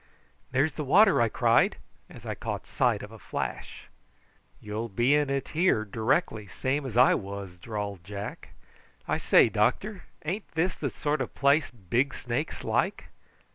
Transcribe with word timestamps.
"There's 0.49 0.73
the 0.73 0.83
water," 0.83 1.21
I 1.21 1.29
cried, 1.29 1.77
as 2.09 2.25
I 2.25 2.33
caught 2.33 2.65
sight 2.65 3.03
of 3.03 3.11
a 3.11 3.19
flash. 3.19 3.87
"You'll 4.59 4.89
be 4.89 5.13
in 5.13 5.29
it 5.29 5.49
here 5.49 5.85
directly, 5.85 6.47
same 6.47 6.87
as 6.87 6.97
I 6.97 7.13
was," 7.13 7.59
drawled 7.59 8.03
Jack. 8.03 8.49
"I 9.07 9.17
say, 9.17 9.47
doctor, 9.47 10.05
ain't 10.25 10.47
this 10.53 10.73
the 10.73 10.89
sort 10.89 11.21
of 11.21 11.35
place 11.35 11.69
big 11.69 12.15
snakes 12.15 12.63
like?" 12.63 13.09